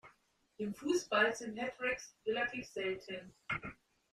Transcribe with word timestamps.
Im 0.57 0.73
Fußball 0.73 1.31
sind 1.35 1.59
Hattricks 1.61 2.15
relativ 2.25 2.67
selten. 2.67 3.35